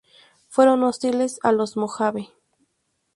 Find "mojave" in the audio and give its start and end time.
1.77-2.31